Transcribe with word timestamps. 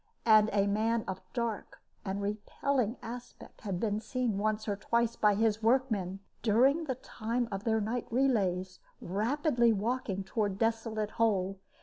And 0.25 0.49
a 0.51 0.65
man 0.65 1.03
of 1.07 1.21
dark 1.31 1.79
and 2.03 2.23
repelling 2.23 2.97
aspect 3.03 3.61
had 3.61 3.79
been 3.79 3.99
seen 3.99 4.39
once 4.39 4.67
or 4.67 4.75
twice 4.75 5.15
by 5.15 5.35
his 5.35 5.61
workmen, 5.61 6.21
during 6.41 6.85
the 6.85 6.95
time 6.95 7.47
of 7.51 7.65
their 7.65 7.79
night 7.79 8.07
relays, 8.09 8.79
rapidly 8.99 9.71
walking 9.71 10.23
toward 10.23 10.57
Desolate 10.57 11.11
Hole. 11.11 11.59